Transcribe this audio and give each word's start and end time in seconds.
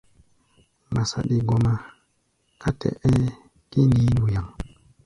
Ŋma 0.89 1.01
saɗi 1.11 1.37
gɔma 1.47 1.73
ká 2.61 2.69
tɛ-ɛ́ɛ́ 2.79 3.35
kínií 3.69 4.09
nduyaŋ. 4.13 4.47